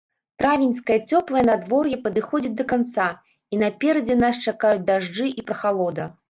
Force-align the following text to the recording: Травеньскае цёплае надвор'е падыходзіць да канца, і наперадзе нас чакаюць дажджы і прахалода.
Травеньскае 0.43 0.95
цёплае 1.11 1.43
надвор'е 1.49 1.99
падыходзіць 2.05 2.53
да 2.63 2.65
канца, 2.71 3.05
і 3.53 3.61
наперадзе 3.65 4.15
нас 4.25 4.41
чакаюць 4.49 4.83
дажджы 4.89 5.27
і 5.29 5.41
прахалода. 5.53 6.11